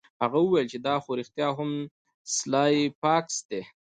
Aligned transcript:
هغه 0.21 0.37
وویل 0.41 0.67
چې 0.73 0.77
دا 0.87 0.95
خو 1.03 1.09
رښتیا 1.19 1.47
هم 1.57 1.71
سلای 2.37 2.75
فاکس 3.01 3.35
دی 3.49 3.61